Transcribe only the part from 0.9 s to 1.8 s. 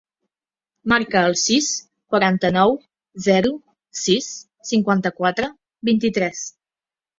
Marca el sis,